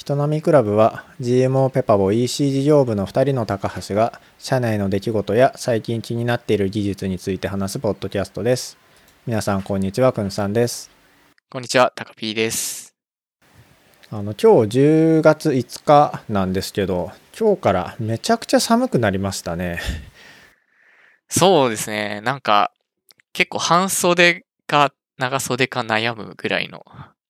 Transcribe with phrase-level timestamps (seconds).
[0.00, 8.78] 人並みクラブは GMO ペパボ EC 事業部の2人の高橋が社内の出来事や最近気になっている技術について話すポッドキャストです。
[9.26, 10.90] 皆さんこんにちは、くんさんです。
[11.50, 12.94] こんにちは、タカピーです。
[14.10, 19.80] あの今日10月5日なんですけど、今日からめちゃくちゃ寒くなりましたね。
[21.28, 22.22] そうですね。
[22.22, 22.72] なんか、
[23.34, 26.86] 結構半袖か長袖か悩むぐらいの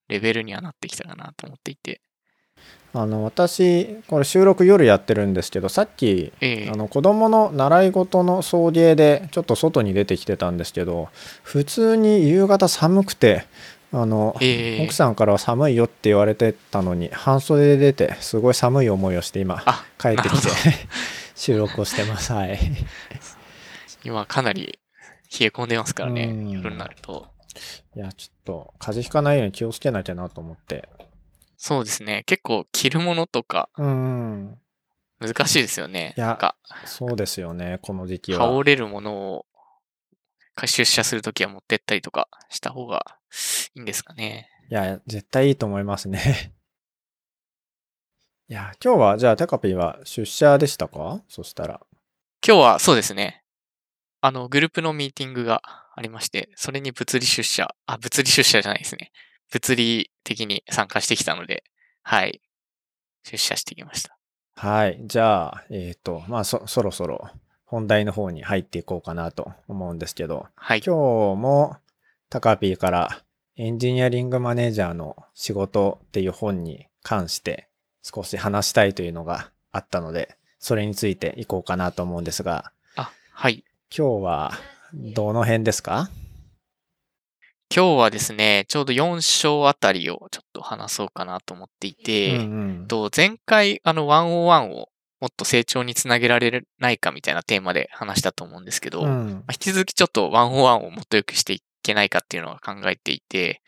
[0.06, 2.00] レベルにはなってきたかなと思っていて。
[2.92, 6.70] あの私これ収録夜やってるんですけどさっきええ。
[6.72, 11.08] あの子供の習い事の送迎でちょっと外に出てきてたんですけど
[11.42, 13.44] 普通に夕方寒くて
[13.92, 14.84] あの、ええ。
[14.84, 20.48] 奥さんからは寒いよって言われてたのに半袖で出てすごい寒い思いをして今あ、帰ってきて
[21.34, 22.32] 収録をしてます。
[22.32, 22.58] はい。
[24.04, 24.78] 今かなり
[25.38, 27.28] 冷え込んでますからねうん、夜になると。
[27.96, 30.88] いやちょっと風邪ひかないように気をつけなきゃなと思って
[31.62, 32.22] そうですね。
[32.24, 34.58] 結構着るものとかうん
[35.20, 36.14] 難しいですよね。
[36.16, 39.46] いやなんか、そうですよねこの時期は羽織れるものを
[40.64, 43.18] 出社するときは持ってったりとかした方が
[43.76, 44.48] いいんですかね。
[44.70, 46.54] いや、絶対いいと思いますね。
[48.48, 51.22] いや、今日は、じゃあ、タカピーは出社でしたか？
[51.28, 51.80] そしたら。
[52.46, 53.44] 今日はそうですね。
[54.22, 55.62] あの、グループのミーティングが
[55.94, 59.12] ありまして、それに物理出社、あ、物理出社じゃないですね。
[59.50, 61.64] 物理的に参加してきたので、
[62.02, 62.40] はい。
[63.24, 64.16] 出社してきました。
[64.56, 64.98] はい。
[65.04, 67.28] じゃあ、えっ、と、まあそ、そろそろ
[67.64, 70.82] 本題の方に入っていこうかなと思うんですけど、はい。
[70.84, 71.76] 今日も
[72.28, 73.22] タカピーから
[73.56, 77.68] エンジニアリングマネージャーの仕事っていう本に関して
[78.02, 83.64] 少し話したいというのがあったので、それについていこうかなと思うんですが、あ、はい。
[83.96, 84.52] 今日は
[84.94, 86.10] どの辺ですか？
[87.72, 92.86] 今日はですね、ちょうど4章あたりをちょっと話そうかなと思っていて、うんうん。
[92.88, 94.88] と前回、あの、101を
[95.20, 99.44] もっと成長につなげられないかみたいなテーマで話したと思うんですけど、まうん。
[99.46, 103.62] あ引き続きちょっと101をもっと良くしていけないかっていうのは考えていて、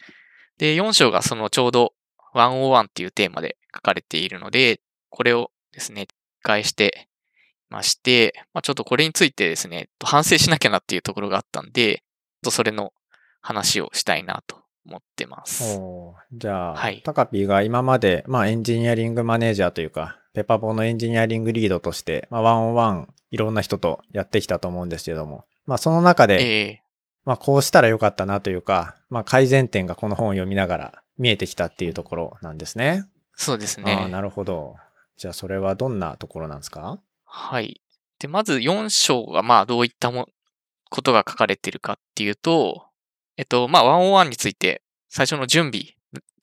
[0.58, 1.92] で、4章がそのちょうど
[2.34, 4.80] 101っていうテーマで書かれているので、
[5.10, 6.08] これをですね、
[6.42, 7.08] 返して
[7.70, 12.02] まして、まあ、ちょっとこれについてですね、反省しなきゃなっていうところがあったんで、
[12.50, 12.92] それの
[13.42, 15.78] 話をしたいなと思ってます。
[16.32, 26.82] じゃあ、はいタカピーが今まで、まあ、エンジニアリングマネージャーというか、ペパボのエンジニアリングリードとして、まあ、ワンオンワン、いろんな人とやってきたと思うんですけども、まあ、その中で、ええ
[27.25, 33.04] まあ、こうしたらよかったなというか、まあ、改善点がこの本を読みながら見えてきたっていうところなんですね。
[33.36, 34.08] そうですね。
[34.10, 34.76] なるほど。
[35.16, 36.98] じゃあ、それはどんなところなんですか？
[37.25, 37.81] はい。
[38.19, 40.28] で、まず4章がまあどういったも
[40.91, 42.86] ことが書かれているかっていうと、
[43.37, 45.94] えっと、まあ101について最初の準備、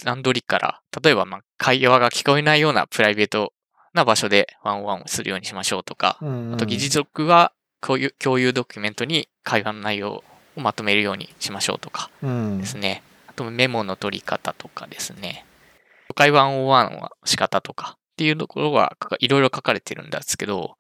[0.04, 3.54] 段取りから、例えばまあ会話が聞こえないようなプライベート
[3.94, 7.52] な場所で101をするようにしましょうとか、うん、あと議事録は
[7.82, 10.24] 共有共有ドキュメントに会話の内容
[10.56, 13.04] をまとめるようにしましょうとかうんですね。
[13.28, 15.46] あとメモの取り方とかですね。
[16.16, 20.76] 会話101の仕方とかっていうところがかいろいろ書かれてるんですけど、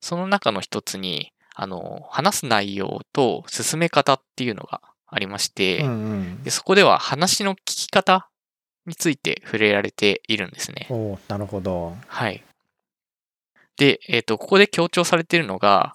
[0.00, 4.80] その中の一つに、あの、話す内容と進め方っていうのが
[5.12, 8.28] ありまして、うんうんでそこでは話の聞き方
[8.86, 10.86] について触れられているんですね。
[10.90, 11.94] おーなるほど。
[12.08, 12.42] はい。
[13.76, 15.94] で、えっ、と、ここで強調されているのが、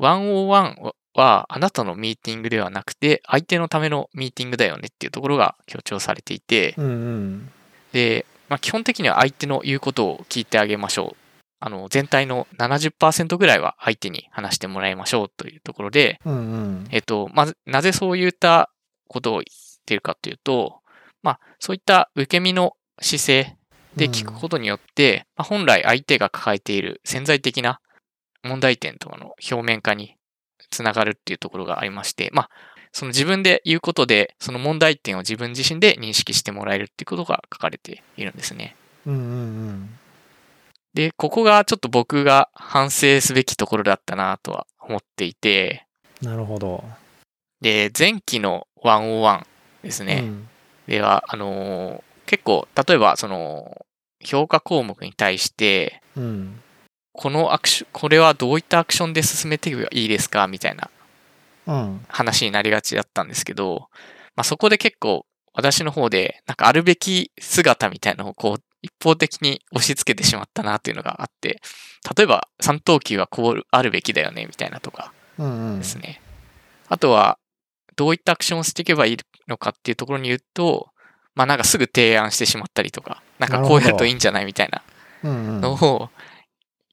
[0.00, 7.50] 101はあなたのミーティングではなくて、相手のためのミーティングだよねっていうところが強調されていて、うんうん。
[7.92, 11.27] で、まあ、基本的には相手の言うことを聞いてあげましょう。
[11.60, 16.88] あの、全体の70%ぐらいは相手に話してもらいましょうというところで、うんうん。
[16.90, 18.70] えっと、まず、なぜそういった
[19.08, 19.44] ことを言っ
[19.84, 20.80] ているかというと、
[21.22, 23.56] まあ、そういった受け身の姿勢
[23.96, 27.80] で聞くことによって、まあ、本来相手が抱えている潜在的な
[28.44, 30.14] 問題点とかの表面化に
[30.70, 32.50] つながるっていうところがありまして、まあ、
[32.92, 38.76] その自分で言うことで、その問題点を自分自身で認識してもらえるっていうことが書かれているんですね。
[39.06, 39.24] うんうんう
[39.70, 39.98] ん。
[40.98, 45.86] で、ここがちょっと僕が反省すべきところだったなとは思っていて、
[46.20, 46.82] なるほど。
[47.60, 49.44] で、前期の101
[49.84, 50.22] ですね。
[50.24, 50.48] うん
[50.88, 53.86] では、あのー結構、例えば、その、
[54.22, 56.60] 評価項目に対して、うん。
[57.12, 60.90] このアクション、これはどういったアクションで進めていいいですかみたいな
[61.66, 62.04] うん。
[62.08, 63.88] 話になりがちだったんですけど、
[64.34, 65.24] まあ、そこで結構、
[65.54, 71.60] 私の方で、なんかあるべき姿みたいなのをこう、一方的に押し付けてしまったなっていうのがあって、
[72.16, 75.78] 例えば、三等級はこうあるべきだよね、みたいなとかうんうん。
[75.78, 76.20] ですね。
[76.88, 77.38] あとは、
[77.96, 79.16] どういったアクションをしていけばいい
[79.48, 80.90] のかっていうところに言うと、
[81.34, 84.82] まあなんかすぐ提案してしまったりとか、なんかこうやるといいんじゃないみたいな
[85.22, 86.10] うんのを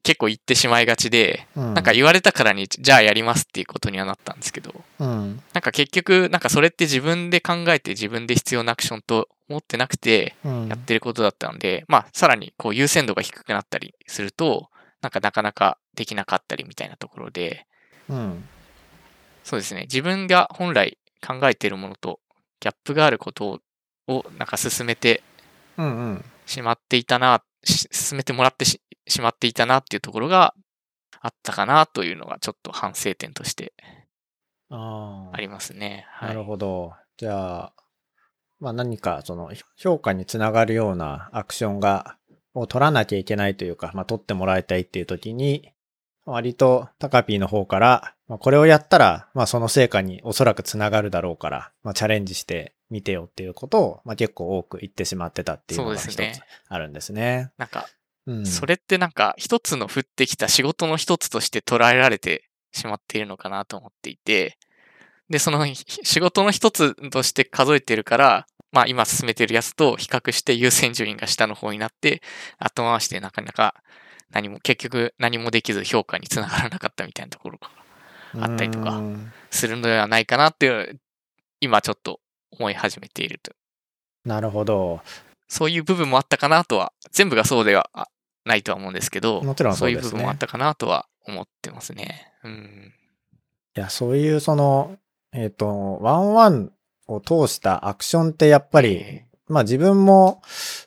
[0.05, 1.73] 結構言ってしまいがちで、うん。
[1.73, 5.41] なんか言われたからに、じゃあやりますっていうことにはなったんですけど、うん。
[5.51, 10.67] なんか結局、なんかそれって自分で考えて自分で必要なアクションと思ってなくてうん。
[10.67, 14.69] やってることだったので、まあさらにこう優先度が低くなったりすると、
[15.01, 17.65] なんかなかなかできなかったりみたいなところで、
[18.07, 18.47] うん。
[19.43, 19.81] そうですね。
[19.81, 22.19] 自分が本来考えているものと
[22.59, 23.59] ギャップがあること
[24.07, 25.23] をなんか進めて
[25.77, 26.25] うんうん。
[26.45, 30.53] しまっていたな、し進めてもらってししまっていたなっていうところが
[31.21, 33.73] あったかなというのがちょっと反省点として
[34.69, 35.31] あ。
[35.37, 36.05] りますね。
[36.09, 36.93] はい、なるほど。
[37.17, 37.73] じゃあ、
[38.59, 42.17] まあ何かその評価につながるようなアクションが、
[42.53, 45.71] を取らなきゃいけないというか、まあ取ってもらいたいっていう時に、
[46.25, 57.51] 割とタカピーの方から、まあ、これをやったら、まあその成果におそらくつながるだろうから、まあチャレンジしてみてよっていうことを、まあ結構多く言ってしまってたっていうのが一つそうですねあるんですね。
[57.57, 57.87] なんか、
[58.27, 58.45] うん。
[58.45, 64.57] それってなんか一つの降ってきた仕事の一つとして捉えられてしまっているのかなと思っていて、
[65.29, 72.21] で、そのひ仕事の一つとして数えてるから、まあ今進めてるやつと比較して優先順位が下の方になって、
[72.59, 73.75] 後回してなかなか
[74.31, 77.69] 何も、結局何もできず評価につながらなかったみたいなところが
[78.45, 80.99] あったりとかうんするのではないかなっていう、
[81.61, 82.19] 今ちょっと
[82.51, 83.53] 思い始めていると。
[84.25, 85.01] なるほど。
[85.47, 88.07] そういう部分もあったかなとは、全部がそうではあ
[88.45, 92.31] ないとは思うんですけど、もちろんそいうそうう部分もあったかなとは思ってますね。
[92.43, 92.93] うん。
[93.75, 94.97] いや、そういうその、
[95.33, 96.71] えっ、と、ワンワン
[97.07, 100.41] を通したアクションってやっぱり、えまあ自分も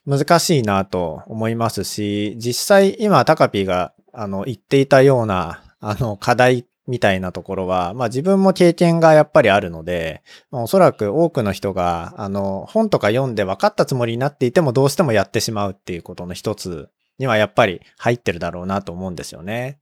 [0.06, 16.88] 難しいなと思いますし、実際今タカピーがあの言っていたようなあの課題みたいなところは、まあ自分も経験がやっぱりあるので、まあ、おそらく多くの人があの本とか読んで分かったつもりになっていてもどうしてもやってしまうっていうことの一つ
[17.19, 19.79] にはやっぱり入ってるだろうなと思うんですよね。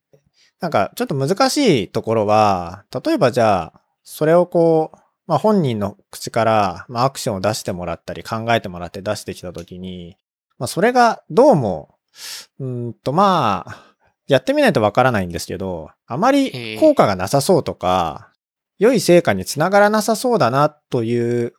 [0.61, 10.17] なんかちょっと難しいところは、例えばじゃあ、それをこう、まあ本人の口から、まあアクションを出してもらったり考えてもらって出してきたときに、
[10.59, 11.97] まあそれがどうも、
[12.59, 13.97] うーんとまあ、
[14.27, 18.33] やってみないとわからないんですけど、あまり効果がなさそうとか、
[18.79, 21.55] 良い成果につながらなさそうだなという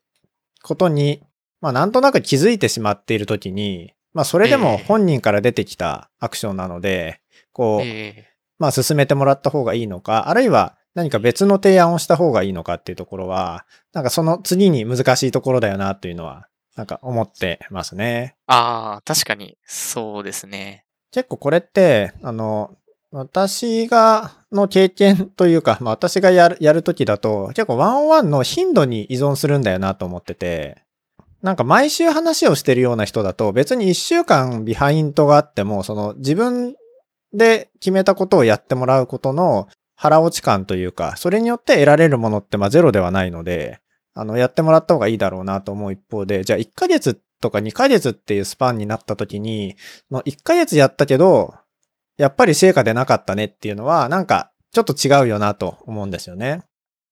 [0.64, 1.24] ことに、
[1.62, 7.22] まあなんとなく気づいてしまっているときに、まあそれでも本人から出てきたアクションなので、
[7.52, 8.28] こう、え
[8.60, 18.36] まあ進めてもらった方がいいのか、あるいは何か別の提案をした方がいいのかっていうところは、なんかその次に難しいところだよなというのは、なんか思ってますね。
[18.48, 20.86] ああ、確かに、そうですね。
[21.12, 22.76] 結構これって、あの、
[23.12, 30.84] 私が、の経験というか、まあ私がやる、やるときだと、結構ワンオンワンの頻度に依存するんだよなと思ってて、
[31.42, 36.76] なんか毎週話をしてるような人だと、別に一週間ビハインドがあっても、その自分
[37.34, 43.80] で決めたことをやってもらうことの腹落ち感というか、それによって得られるものってまあゼロではないので、
[44.14, 49.76] あの、やってもらった方がいいだろうなと思う一方で、じゃあ1ヶ月とか2ヶ月っていうスパンになった時に、
[50.10, 51.54] の1ヶ月やったけど、
[52.18, 56.64] やっぱり成果出なかったねっていうのは、なんかちょっと違うよなと思うんですよね。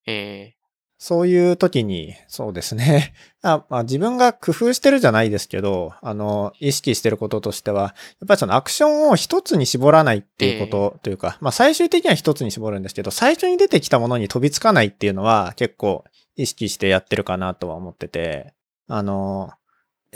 [0.07, 0.54] え
[0.97, 3.13] そういう時に、そうですね。
[3.43, 7.87] あまあ、自分が工夫してるじゃないですけど、あの、意識してることとしては、や
[8.25, 18.53] っぱりそのアクションを一つに絞らないっていうことというか、まあ最終的には一つに絞るんですけど、最初に出てきたものに飛びつかないっていうのは結構意識してやってるかなとは思ってて、
[18.87, 19.51] あの、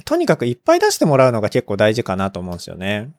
[0.05, 3.11] とにかくいっぱい出してもらうのが結構大事かなと思うんですよね。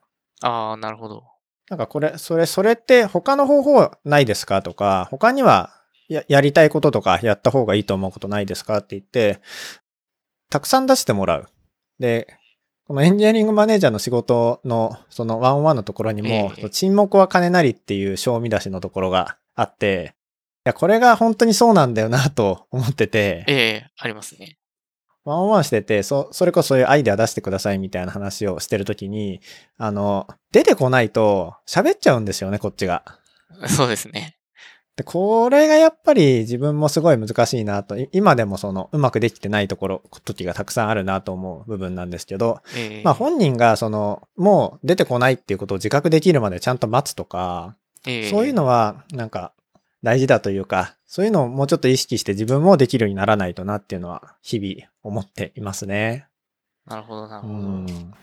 [0.43, 1.25] ー、ああ、なるほど。
[1.69, 5.80] なんかこれ、それ、それって他の方法ないですかとか、他には
[6.11, 8.79] ややりたいこととかやった方がいいと思うことないですか？
[8.79, 9.41] って言って、
[10.51, 11.49] たくさん出してもらう。
[11.99, 12.27] で、
[12.87, 20.17] このエンジニアリングマネージャーの仕事のそのワンワンのところにも、ええ沈黙は金なりっていう賞味出しのところがあって、
[20.67, 24.59] いや、これが本当にそうなんだよなと思ってて、ええありますね。
[25.25, 29.41] ワンオンワンしてて、そ、それこそそういうアイデア出してくださいみたいな話をしてるときに、
[29.77, 33.05] あの、出てこないと喋っちゃうんですよね、こっちが。
[33.69, 34.39] そうですね。
[35.01, 47.77] で、これがやっぱり自分もすごい難しいなと、い今でもそのうまくできてないところ、時がたくさんあるなと思う部分なんですけど、ええまあ本人がその、もう出てこないっていうことを自覚できるまでちゃんと待つとか、
[48.07, 49.55] ええそういうのはなんか
[50.03, 56.27] 大事だというか、そういうのをもうちょっと意識して自分もできるようにならないとなっていうのは日々思っていますね。
[56.85, 57.59] なるほど、なうるほど。
[57.59, 58.15] ん。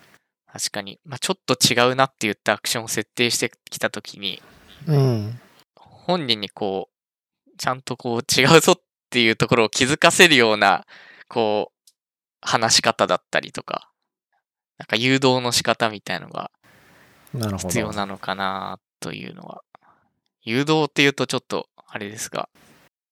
[0.46, 1.00] 確かに。
[1.06, 4.44] まあ、ちょっと違うなって言ったアクションを設定してきたときに、
[4.86, 5.40] うん。
[6.08, 10.86] 本人にこう、ちゃんとこう違うぞっていうところを気づかせるような、
[11.28, 11.92] こう、
[12.42, 13.92] 話し方だったりとか、
[14.78, 16.50] なんか誘導の仕方みたいのが。
[17.58, 19.64] 必要なのかなというのは。
[20.44, 22.48] 誘導っていうとちょっとあれですが。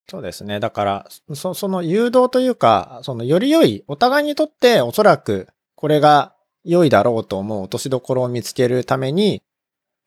[0.10, 0.62] そうですね。
[0.62, 6.34] だから、そその誘導というか、そのより良い、お互いにとっておそらくこれが
[6.64, 9.44] 良いだろうと思う落としどころを見つけるために、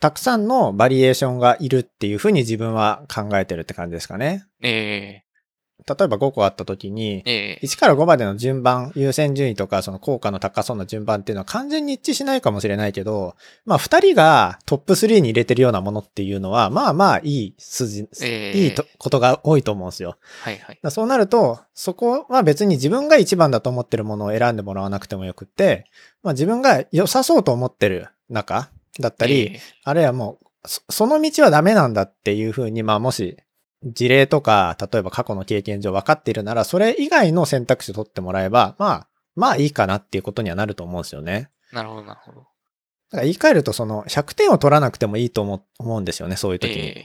[0.01, 4.45] たくさんのバリエーションがいるっていうふうに自分は考えてるって感じですかね。
[4.63, 5.23] え
[5.87, 20.19] 例えば5個あった時にー、、えー1から5までの順番、優先順位とか、その効果の高そうな順番っていうのは完全に一致しないかもしれないけど、まあ2人がトップ3に入れてるようなものっていうのは、まあまあいい筋、えーいいとことが多いと思うんですよ。
[20.43, 25.87] はいはいそうなると、そこは別に自分が一番だと思ってるものを選んでもらわなくてもよくって、
[26.23, 33.37] まあ自分が良さそうと思ってる中だったり、えーあるいはもう、そその道はダメなんだっていうふうに、まあもし、
[33.85, 41.51] 事例とか、例えば過去の経験上分かっているなら、それ以外の選択肢を取ってもらえば、まあ、まあいいかなっていうことにはなると思うんですよね。
[41.73, 42.39] なるほど、なるほど。
[42.41, 42.49] だか
[43.19, 46.89] ら言い換えると、その100点を取らなくてもいいと思うんですよね、そういう時に。
[46.89, 47.05] え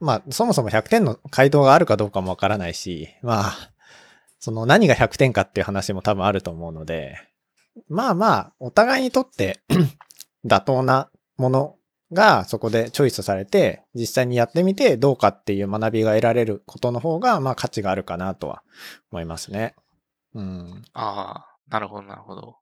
[0.00, 3.72] まあ、そもそも100点の回答があるかどうかもわからないし、まあ、
[4.38, 7.16] その何が100点かっていう話も多分あると思うので、
[7.88, 9.60] まあまあ、お互いにとって
[10.44, 11.76] 妥当なもの
[12.12, 18.62] がそこでチョイスされて、実際にやってみてどうかっていう学びが得られることの方が、まあ価値があるかなとは
[19.12, 19.74] 思いますね。
[20.34, 20.82] うん。
[20.84, 22.56] ーああ、なるほど、なるほど。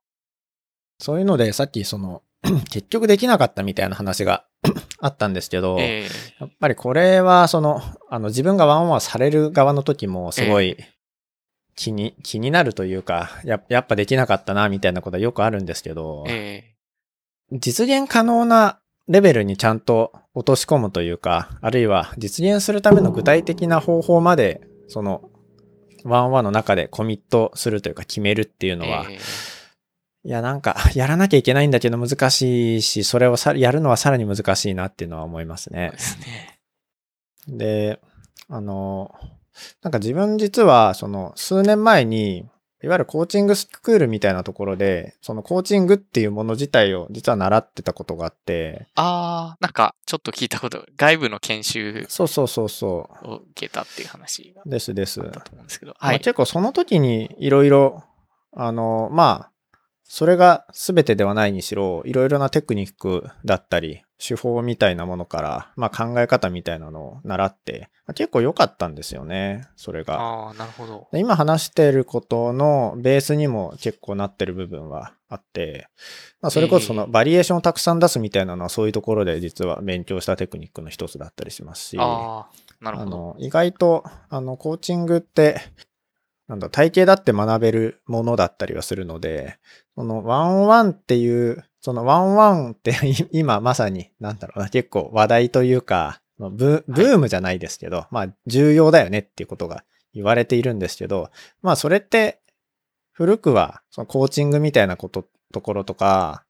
[0.99, 2.23] そういうので、さっきその、
[2.69, 4.45] 結局できなかったみたいな話が
[4.99, 6.07] あったんですけど、え
[6.39, 10.77] やっぱりこれは、その、あの、自分がワンオンワンされる側の時も、すごい
[11.75, 16.76] 気に、気になるというか、ややっぱできなかったな、みたいなことはよくあるんですけどー、、え
[17.51, 25.29] 実現可能なレベルにちゃんと落とし込むというか、あるいは実現するための具体的な方法まで、その、
[26.03, 29.57] ワンワンの中でコミットするというか決めるっていうーのは、えー
[30.27, 35.99] いや、なんか、やらなきゃいけないんだけど難しいし、それをさやるのはさらに難しいなっていうのは思いますねで。
[35.99, 36.59] すね。
[37.47, 38.01] で、
[38.49, 39.15] あの、
[39.81, 42.45] なんか自分実は、その、数年前に、
[42.83, 54.69] いわゆるコーチングスクールみたいなところで、そのコーチングっていうもの自体を実は習ってたことがあって、ああ、なんかちょっと聞いたこと、外部の研修そうそうそうそを受けたっていう話がう。
[54.69, 55.21] ですです。
[55.21, 55.93] と思うんですけど。
[55.93, 56.19] まあはい。
[56.19, 58.03] 結構その時にいろいろ、
[58.53, 59.51] あの、まあ、
[60.03, 70.19] それが全てではないにしろ、いろいろなテクニックだったり、手法みたいなものから、まあ考え方みたいなのを習って、まあ結構良かったんですよね、それが。
[70.19, 71.07] ああ、なるほど。
[71.11, 75.87] で今話していることのベースにも結構なってる部分はあって、
[76.41, 83.17] まあそれこそそのバリエーションをたくさん出すみたいなのはそういうところで実は勉強したテクニックの一つだったりしますし、ああ、なるあほど。
[83.17, 85.61] の、意外と、あの、コーチングって、
[86.47, 89.57] なんだ、体系だって学べるものだったりはするので、
[89.95, 102.41] その、ワンオンワンっていう、そのワンワンってい今まさに、なんだろうな、結構話題というか、まあブブームじゃないですけど、まあ、重要だよねっていうことが言われているんですけど、まあ、それって、
[103.13, 106.43] 古くは、そのコーチングみたいなこと、ところとか、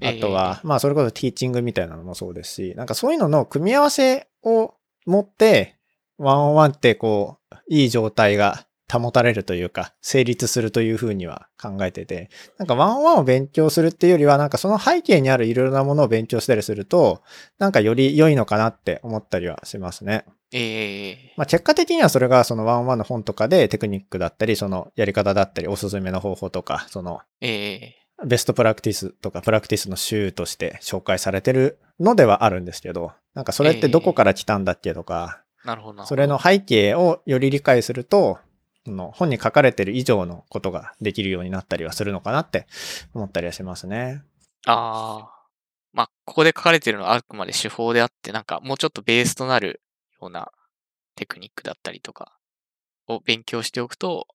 [0.00, 5.76] あとは、まあ、それこそティーチングみたいなのもそうですし、なんかそういうのの組み合わせを持って、
[6.18, 17.22] ワンオンワンってこう、いい状態が保たれるというか、成立するというふうには考えてて、なんかワンワンを勉強するっていうよりは、なんかその背景にあるいろいろなものを勉強したりすると、
[17.58, 20.24] なんかより良いのかなって思ったりはしますね。
[20.52, 36.06] ええまあ、結果的にはそれがそのワンワンの本とかでテクニックだったり、そのやり方だったり、おすすめの方法とか、そのええベストプラクティスとかプラクティスの週として紹介されてるのではあるんですけど、なんかそれってどこから来たんだっけとか、なるほどなるほど。
[36.06, 38.47] それの背景をより理解すると、そ
[38.90, 42.66] の本に書かれてる以上のことができるようになったりはするのかなって
[43.14, 44.22] 思ったりはしますね。
[44.66, 45.38] ああ。
[45.92, 49.80] まあ、ここで書かれてるのはあくまで手法であって、なんかもうちょっとベースとなる
[50.20, 50.52] ような
[51.16, 52.38] テクニックだったりとか
[53.06, 54.26] を勉強しておくと、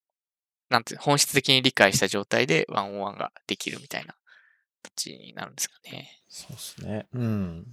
[0.70, 4.16] なんて本質的に理解した状態でワンオンワンができるみたいな
[4.82, 6.22] 形になるんですかね。
[6.28, 7.08] そうですね。
[7.14, 7.66] うん。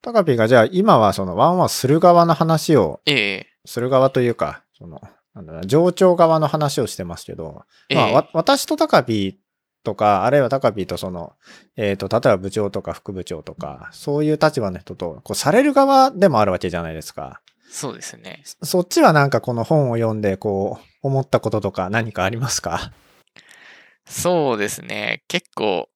[0.00, 5.00] タカがじゃあ今はそのワンワンする側の話を、ええする側というか、その、
[5.34, 9.34] なんだろうな、上長側の話をしてますけど、ええまあ、わ私とタカピー
[9.84, 11.34] とか、あるいはタカピーとその、
[11.76, 17.40] えっ、と、例えば部長とか副部長とか、そういう立場の人と、こう、される側でもあるわけじゃないですか。
[17.70, 18.42] そうですね。
[18.44, 22.92] そっちはなんかこの本を読んで、こう、思ったこととか何かありますか？
[24.04, 25.22] そうですね。
[25.28, 25.88] 結構、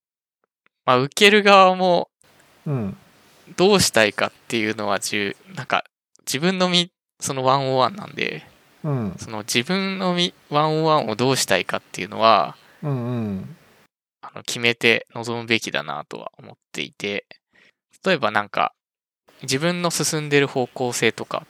[0.84, 2.08] まあ、受ける側も
[2.64, 2.96] うん。
[3.56, 5.84] どうしたいかっていうのは重、なんか
[6.26, 6.90] 自分のみ、
[7.20, 8.44] そのワンオンワンなんで、
[8.84, 9.14] うん。
[9.18, 12.94] その自分のみワンオンワンをどうしたいかっていうのは、うんう
[13.30, 13.56] ん。
[14.22, 17.26] あの決めて臨むべきだなとは思っていて、
[18.04, 18.72] 例えばなんか、
[19.42, 21.46] 自分の進んでる方向性とか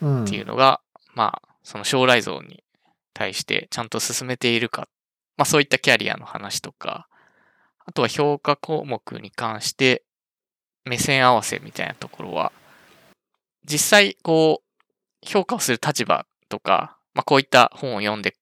[0.00, 0.24] うん。
[0.24, 0.80] っていうのが、
[1.14, 2.62] まあ、その将来像に
[3.14, 4.88] 対してちゃんと進めているか、
[5.36, 7.06] まあそういったキャリアの話とか、
[7.84, 10.02] あとは評価項目に関して
[10.84, 12.52] 目線合わせみたいなところは、
[13.64, 18.36] 実際こう、評価をする立場とか、まあこういった本を読んで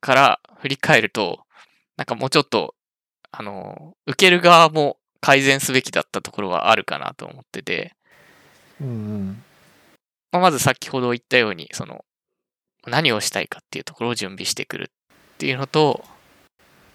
[0.00, 1.40] から振り返ると、
[1.98, 2.74] なんかもうちょっと、
[3.30, 7.94] あの、受ける側も改善すべきだったところはあるかなと思ってて、
[8.80, 9.44] うんうん。
[10.32, 12.06] まあ、まず先ほど言ったように、その、
[12.86, 14.90] 何をしたいかっていうところを準備してくる
[15.34, 16.02] っていうのと、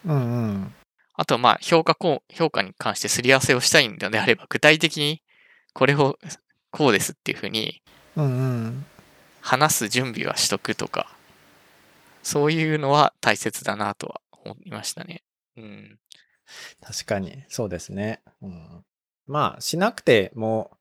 [0.03, 0.73] うんうん。
[1.13, 5.21] あとはまあ評価こう、評価に関してすり合わせをしたいんであれば、具体的に
[5.73, 6.17] これを
[6.71, 7.83] こうですっていうふうに
[8.15, 8.27] うんう
[8.69, 8.85] ん。
[9.45, 11.15] 話す準備はしとくとか、
[12.23, 15.21] そういうのは大切だなとは思いましたね。
[15.55, 15.99] うん。
[16.81, 18.21] 確かに、そうですね。
[18.41, 18.83] うん、
[19.27, 20.71] まあ、しなくても、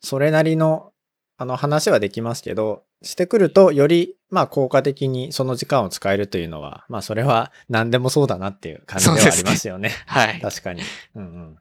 [0.00, 0.92] それなりの、
[1.38, 9.92] あの話はできますけど、してくると、より、まあ、効果的にその時間を使えるというのは、まあ、それは何でもそうだなっていう感じではありますよね。
[10.04, 10.40] はい。
[10.42, 10.82] 確かに。
[11.14, 11.56] うんうん。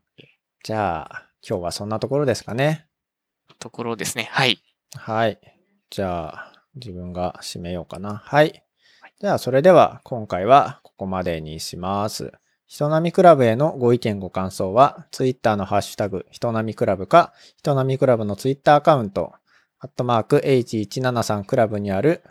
[0.63, 2.85] じゃあ、今日はそんなところですかね。
[3.59, 4.27] ところですね。
[4.29, 4.61] はい。
[4.97, 5.58] はい。
[5.89, 8.15] じゃあ、自分が締めようかな。
[8.23, 8.63] はい。
[9.19, 12.31] じゃあ、それでは今回はここまでにします。
[12.67, 19.33] 人並みクラブへのご意見ご感想は、ツイッターのハッシュタグ、人並みクラブか、人並みクラブのツイッターアカウント、
[19.79, 22.21] アットマーク H173 クラブにある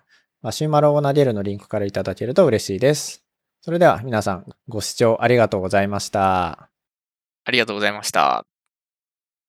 [0.42, 3.24] マシュマロを投げるのリンクからいただけると嬉しいです。
[3.62, 6.68] それでは皆さんご視聴ありがとうございました。
[7.44, 8.47] ありがとうございました。